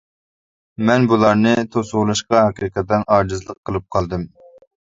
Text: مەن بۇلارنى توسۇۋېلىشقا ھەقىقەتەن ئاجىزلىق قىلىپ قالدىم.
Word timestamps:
مەن 0.89 1.05
بۇلارنى 1.11 1.51
توسۇۋېلىشقا 1.75 2.41
ھەقىقەتەن 2.47 3.07
ئاجىزلىق 3.17 3.63
قىلىپ 3.71 3.89
قالدىم. 3.99 4.29